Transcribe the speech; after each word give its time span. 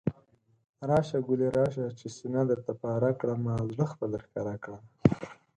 راشه 0.89 1.19
ګلي 1.27 1.49
راشه، 1.57 1.85
چې 1.99 2.07
سينه 2.17 2.41
درته 2.49 2.73
پاره 2.81 3.11
کړمه، 3.19 3.53
زړه 3.71 3.85
خپل 3.93 4.07
درښکاره 4.13 4.55
کړمه 4.63 4.87